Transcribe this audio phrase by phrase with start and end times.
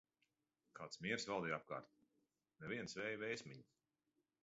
[0.79, 1.93] Kāds miers valdīja apkārt,
[2.65, 3.73] nevienas vēja vēsmiņas.